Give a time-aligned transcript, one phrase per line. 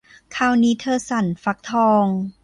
[0.35, 2.05] คราวนี้เธอสั่นฟักทอง